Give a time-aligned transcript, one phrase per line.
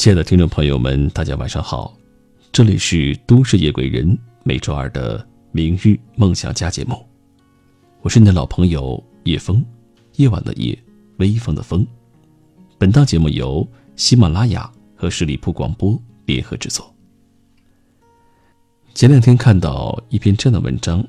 [0.00, 1.94] 亲爱的听众朋友们，大家晚上好，
[2.50, 7.06] 这里是都市夜归人每周二的明日梦想家节目，
[8.00, 9.62] 我是你的老朋友叶枫，
[10.16, 10.74] 夜晚的夜，
[11.18, 11.86] 微风的风。
[12.78, 16.90] 本档节目由喜马拉雅和十里铺广播联合制作。
[18.94, 21.06] 前两天看到一篇这样的文章，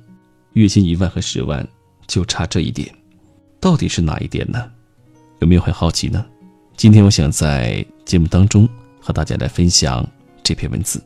[0.51, 1.65] 月薪一万和十万
[2.07, 2.93] 就差这一点，
[3.57, 4.69] 到底是哪一点呢？
[5.39, 6.25] 有没有很好奇呢？
[6.75, 8.67] 今天我想在节目当中。
[9.01, 10.07] 和大家来分享
[10.43, 11.03] 这篇文字。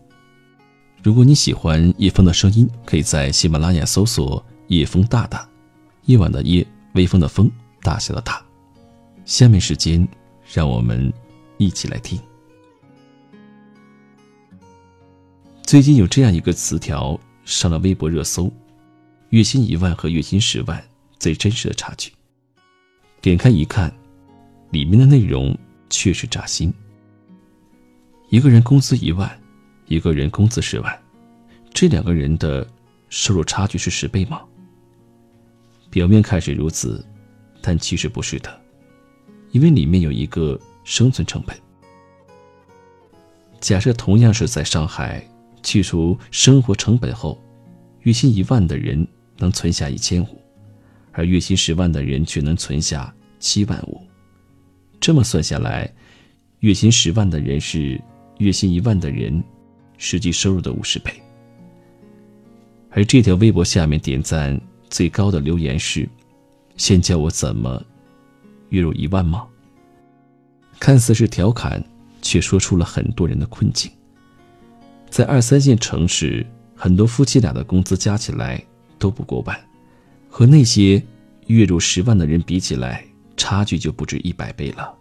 [1.01, 5.47] 如果你喜欢叶枫的声音，可以在喜马拉雅搜索“叶枫大大”，
[6.05, 7.49] 夜晚的夜，微风的风，
[7.81, 8.43] 大小的大。
[9.23, 10.07] 下面时间，
[10.53, 11.11] 让我们
[11.57, 12.19] 一起来听。
[15.63, 18.51] 最近有这样一个词条上了微博热搜
[19.29, 20.83] ：“月薪一万和月薪十万
[21.17, 22.11] 最真实的差距。”
[23.21, 23.91] 点开一看，
[24.71, 25.57] 里面的内容
[25.89, 26.73] 确实扎心。
[28.29, 29.29] 一个人工资一万，
[29.85, 31.01] 一个人工资十万，
[31.71, 32.67] 这两个人的
[33.07, 34.41] 收入差距是十倍吗？
[35.91, 37.05] 表面看是如此，
[37.61, 38.61] 但其实不是的，
[39.51, 41.55] 因为里面有一个生存成本。
[43.61, 45.23] 假设同样是在上海，
[45.61, 47.39] 去除生活成本后，
[48.01, 50.41] 月薪一万的人能存下一千五，
[51.11, 54.01] 而月薪十万的人却能存下七万五。
[54.99, 55.93] 这么算下来，
[56.61, 58.01] 月薪十万的人是。
[58.37, 59.43] 月薪一万的人，
[59.97, 61.11] 实际收入的五十倍。
[62.89, 66.07] 而这条微博下面点赞最高的留言是
[66.77, 67.83] ：“先教我怎么
[68.69, 69.45] 月入一万吗？”
[70.79, 71.83] 看似是调侃，
[72.21, 73.91] 却说出了很多人的困境。
[75.09, 78.61] 在二三线城市，很多夫妻俩的工资加起来
[78.99, 79.57] 都不过万，
[80.29, 81.01] 和那些
[81.47, 83.05] 月入十万的人比起来，
[83.37, 84.93] 差距就不止一百倍了。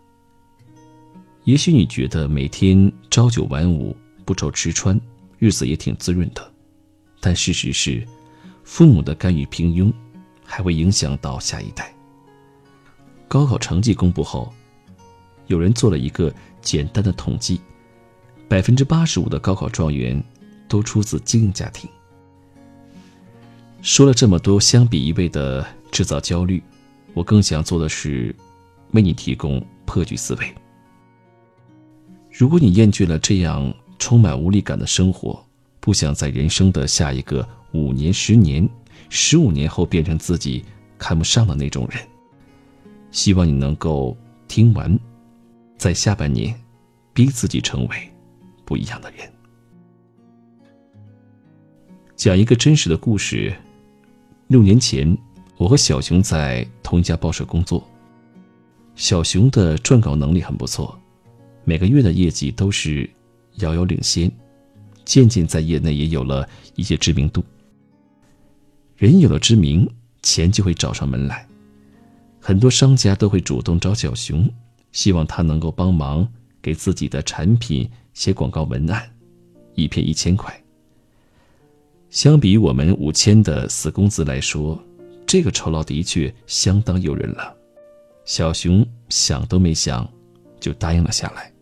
[1.44, 3.94] 也许你觉得每天朝九晚五
[4.24, 4.98] 不愁吃穿，
[5.38, 6.52] 日子也挺滋润的，
[7.20, 8.02] 但事实是，
[8.64, 9.92] 父母的甘于平庸，
[10.42, 11.94] 还会影响到下一代。
[13.28, 14.50] 高考成绩公布后，
[15.46, 16.32] 有人做了一个
[16.62, 17.60] 简单的统计，
[18.48, 20.22] 百分之八十五的高考状元
[20.66, 21.90] 都出自精英家庭。
[23.82, 26.62] 说了这么多，相比一味的制造焦虑，
[27.12, 28.34] 我更想做的是，
[28.92, 30.54] 为你提供破局思维。
[32.36, 35.40] 如果你厌倦了这样充满无力感的生活，
[35.78, 38.68] 不想在人生的下一个五年、十年、
[39.08, 40.64] 十五年后变成自己
[40.98, 42.02] 看不上的那种人，
[43.12, 44.16] 希望你能够
[44.48, 44.98] 听完，
[45.78, 46.52] 在下半年，
[47.12, 47.96] 逼自己成为
[48.64, 49.30] 不一样的人。
[52.16, 53.54] 讲一个真实的故事：
[54.48, 55.16] 六年前，
[55.56, 57.86] 我和小熊在同一家报社工作，
[58.96, 60.98] 小熊的撰稿能力很不错。
[61.64, 63.08] 每个月的业绩都是
[63.56, 64.30] 遥遥领先，
[65.04, 67.44] 渐渐在业内也有了一些知名度。
[68.96, 69.88] 人有了知名，
[70.22, 71.46] 钱就会找上门来，
[72.40, 74.48] 很多商家都会主动找小熊，
[74.92, 76.26] 希望他能够帮忙
[76.62, 79.10] 给自己的产品写广告文案，
[79.74, 80.54] 一篇一千块。
[82.10, 84.80] 相比于我们五千的死工资来说，
[85.26, 87.56] 这个酬劳的确相当诱人了。
[88.24, 90.08] 小熊想都没想，
[90.60, 91.52] 就答应了下来。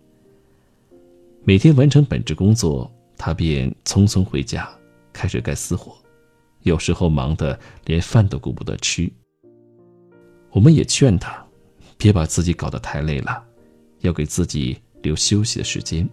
[1.44, 2.88] 每天完成本职工作，
[3.18, 4.70] 他便匆匆回家，
[5.12, 5.92] 开始干私活，
[6.60, 9.10] 有时候忙得连饭都顾不得吃。
[10.52, 11.44] 我们也劝他，
[11.98, 13.42] 别把自己搞得太累了，
[14.02, 16.08] 要给自己留休息的时间。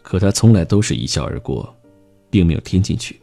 [0.00, 1.74] 可他从来都是一笑而过，
[2.30, 3.20] 并没有听进去。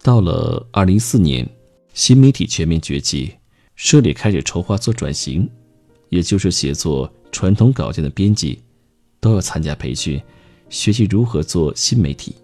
[0.00, 1.44] 到了二零一四年，
[1.92, 3.34] 新媒体全面崛起，
[3.74, 5.50] 社里开始筹划做转型，
[6.08, 8.62] 也就是写作传统稿件的编辑。
[9.20, 10.20] 都要参加培训，
[10.68, 12.34] 学习如何做新媒体。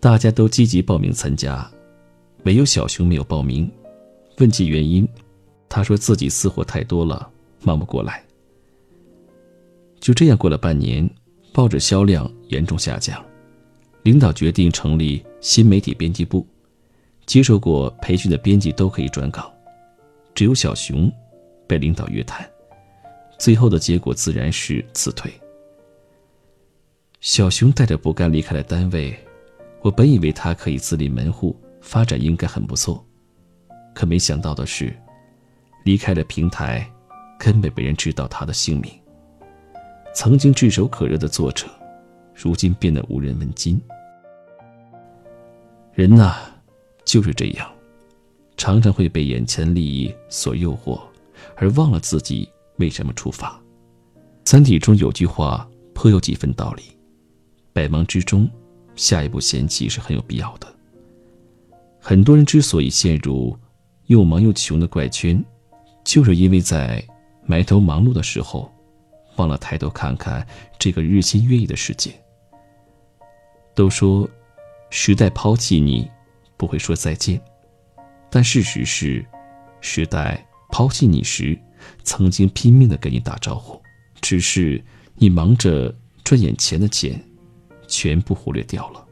[0.00, 1.68] 大家都积极报名参加，
[2.44, 3.70] 唯有小熊没有报名。
[4.38, 5.08] 问及原因，
[5.68, 7.30] 他说自己私活太多了，
[7.62, 8.22] 忙不过来。
[9.98, 11.08] 就这样过了半年，
[11.52, 13.24] 报纸销量严重下降，
[14.02, 16.46] 领导决定成立新媒体编辑部，
[17.24, 19.50] 接受过培训的编辑都可以转岗，
[20.34, 21.10] 只有小熊
[21.66, 22.46] 被领导约谈。
[23.38, 25.32] 最后的结果自然是辞退。
[27.20, 29.16] 小熊带着不甘离开了单位，
[29.82, 33.04] 我本以为他可以自立门户，发展应该很不错，
[33.94, 34.94] 可没想到的是，
[35.84, 36.88] 离开了平台，
[37.38, 38.90] 根本没人知道他的姓名。
[40.14, 41.66] 曾经炙手可热的作者，
[42.34, 43.80] 如今变得无人问津。
[45.92, 46.36] 人呐，
[47.04, 47.70] 就是这样，
[48.56, 51.00] 常常会被眼前利益所诱惑，
[51.56, 52.48] 而忘了自己。
[52.78, 53.60] 为什么出发？
[54.44, 56.82] 三体中有句话颇有几分道理：
[57.72, 58.48] 百忙之中，
[58.94, 60.72] 下一步嫌弃是很有必要的。
[62.00, 63.56] 很多人之所以陷入
[64.06, 65.44] 又忙又穷的怪圈，
[66.04, 67.04] 就是因为在
[67.44, 68.72] 埋头忙碌的时候，
[69.36, 70.46] 忘了抬头看看
[70.78, 72.12] 这个日新月异的世界。
[73.74, 74.28] 都说，
[74.90, 76.08] 时代抛弃你，
[76.56, 77.40] 不会说再见，
[78.30, 79.26] 但事实是，
[79.80, 81.58] 时代抛弃你时，
[82.04, 83.80] 曾经拼命的跟你打招呼。
[84.20, 84.82] 只是
[85.14, 85.94] 你忙着
[86.24, 87.22] 赚眼前的钱，
[87.86, 89.06] 全部忽略掉了。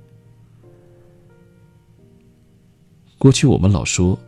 [3.19, 4.19] 过去我们老说，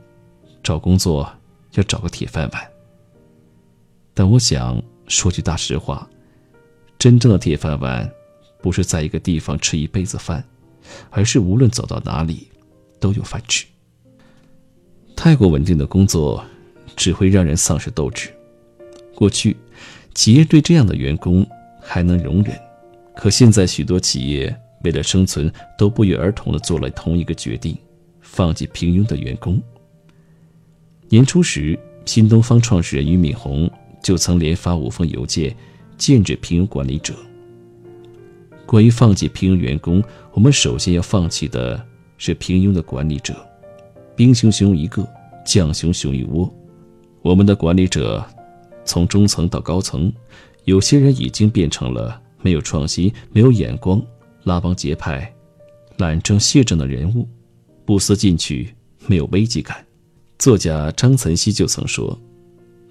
[0.63, 1.29] 找工作
[1.73, 2.71] 要找个铁饭碗。
[4.15, 6.09] 但我想说句大实话，
[6.99, 8.09] 真正的铁饭碗，
[8.63, 10.45] 不是在一个地方吃一辈子饭，
[11.11, 12.49] 而是无论走到哪里，
[13.01, 13.67] 都有饭吃。
[15.17, 16.45] 太过稳定的工作，
[16.95, 18.33] 只会让人丧失斗志。
[19.17, 19.57] 过去。
[20.15, 21.47] 企业对这样的员工
[21.81, 22.57] 还能容忍，
[23.15, 27.77] 可现在许多企业为了生存，都不约而同地做了同一个决定：
[28.23, 29.61] 放弃平庸的员工。
[31.11, 33.71] 年初时，新东方创始人俞敏洪
[34.03, 35.55] 就曾连发五封邮件，
[35.99, 37.13] 禁止平庸管理者。
[38.65, 40.03] 关于放弃平庸员工，
[40.33, 41.85] 我们首先要放弃的
[42.17, 43.37] 是平庸的管理者。
[44.17, 45.07] 兵熊熊一个，
[45.45, 46.51] 将熊熊一窝。
[47.21, 48.27] 我们的管理者。
[48.87, 50.11] 从中层到高层，
[50.65, 54.01] 有些人已经变成了没有创新、没有眼光、
[54.45, 55.31] 拉帮结派、
[55.99, 57.29] 懒政卸政的人物，
[57.85, 58.73] 不思进取，
[59.07, 59.85] 没有危机感。
[60.39, 62.19] 作家张岑曦就曾说：“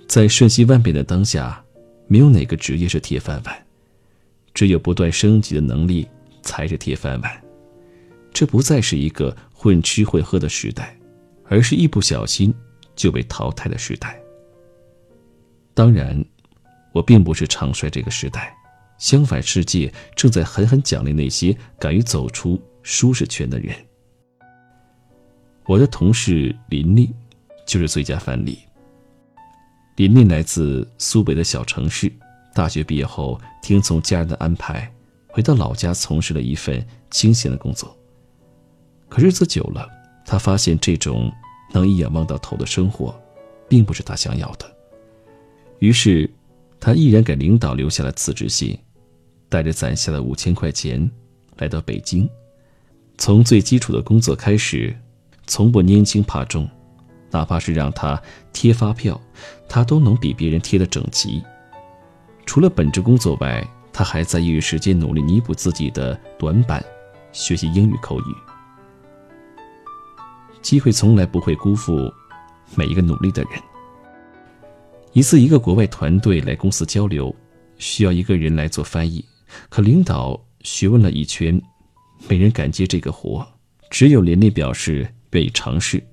[0.08, 1.64] 在瞬息万变的当下，
[2.08, 3.66] 没有哪个职业是铁饭碗，
[4.54, 6.08] 只有不断升级的能力
[6.42, 7.44] 才是铁饭碗。
[8.34, 10.98] 这不再是一个混吃混喝的时代，
[11.46, 12.54] 而是一不小心
[12.96, 14.20] 就被淘汰的时代。”
[15.76, 16.24] 当然，
[16.94, 18.56] 我并不是唱衰这个时代，
[18.98, 23.76] 相反，世界正在狠狠奖励那些敢于走出舒适圈的人。
[25.66, 27.14] 我的同事林丽
[27.68, 28.60] 就是最佳范例。
[29.98, 32.10] 林丽来自苏北的小城市，
[32.54, 34.90] 大学毕业后听从家人的安排，
[35.28, 37.98] 回到老家从事了一份清闲的工作。
[39.10, 39.90] 可日子久了，
[40.26, 41.30] 他发现这种
[41.74, 43.14] 能一眼望到头的生活，
[43.68, 44.75] 并不是他想要的。
[45.80, 46.30] 于是，
[46.80, 48.78] 他毅然给领导留下了辞职信，
[49.50, 51.10] 带着攒下的五千块钱
[51.58, 52.28] 来到北京。
[53.18, 54.96] 从最基础的工作开始，
[55.48, 56.70] 从不拈轻怕重，
[57.32, 59.20] 哪怕是让他贴发票，
[59.68, 61.44] 他都能比别人贴得整齐。
[62.46, 66.84] 除了本职工作外，他还在业余时间努力弥补自己的短板，
[67.32, 68.36] 学习英语口语。
[70.62, 72.12] 机会从来不会辜负
[72.76, 73.52] 每一个努力的人。
[75.16, 77.34] 一次，一个国外团队来公司交流，
[77.78, 79.24] 需要一个人来做翻译。
[79.70, 81.60] 可领导询问了一圈，
[82.28, 83.48] 没人敢接这个活，
[83.90, 86.04] 只有连丽表示愿意尝试。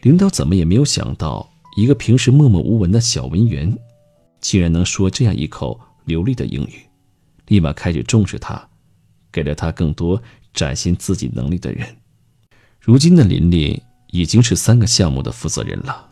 [0.00, 1.46] 领导怎么也没有想到，
[1.76, 3.78] 一个平时默默无闻的小文员，
[4.40, 6.80] 竟然能说这样一口流利的英语，
[7.48, 8.66] 立马开始重视他，
[9.30, 10.22] 给了他更多
[10.54, 11.86] 展现自己能力的人。
[12.80, 16.08] 如今的林丽已经是三个项目的负责人了。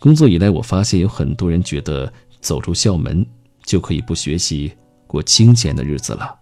[0.00, 3.24] 工作以来，我发现有很多人觉得走出校门
[3.64, 4.72] 就可以不学习
[5.06, 6.34] 过清闲的日子了。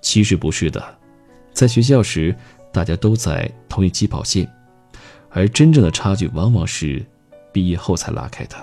[0.00, 0.82] 其实不是的，
[1.52, 2.34] 在学校时
[2.72, 4.50] 大家都在同一起跑线，
[5.28, 7.04] 而真正的差距往往是
[7.52, 8.56] 毕业后才拉开的。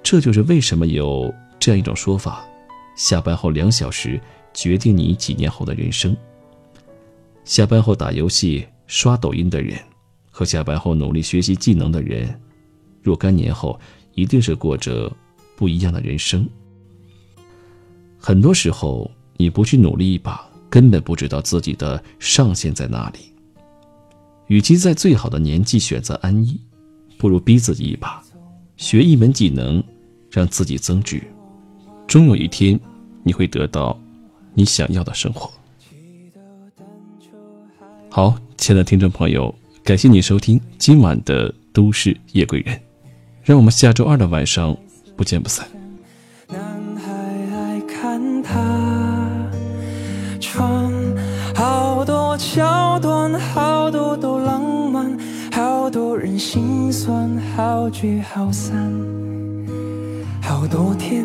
[0.00, 2.46] 这就是为什么有这样一种说法：
[2.96, 4.20] 下班后两小时
[4.54, 6.16] 决定你几年后的人生。
[7.42, 9.76] 下班后打游戏、刷抖音的人。
[10.36, 12.38] 和下班后努力学习技能的人，
[13.02, 13.80] 若干年后
[14.12, 15.10] 一定是过着
[15.56, 16.46] 不一样的人生。
[18.18, 23.32] 很多时候，你不去努力一把，根本不知道自己的上限在哪里。
[24.48, 26.60] 与其在最好的年纪选择安逸，
[27.16, 28.22] 不如逼自己一把，
[28.76, 29.82] 学一门技能，
[30.30, 31.22] 让自己增值。
[32.06, 32.78] 终有一天，
[33.22, 33.98] 你会得到
[34.52, 35.50] 你想要的生活。
[38.10, 39.54] 好，亲爱的听众朋友。
[39.86, 42.76] 感谢你收听今晚的都市夜归人，
[43.44, 44.76] 让我们下周二的晚上
[45.14, 45.64] 不见不散。
[46.48, 46.58] 男
[46.96, 47.12] 孩
[47.54, 49.48] 爱看他
[50.40, 50.92] 穿
[51.54, 55.16] 好多桥段，好多都浪漫，
[55.52, 58.92] 好多人心酸，好聚好散，
[60.42, 61.24] 好多天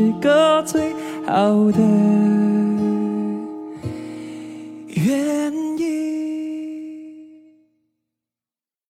[0.21, 0.93] 个最
[1.25, 2.40] 好的。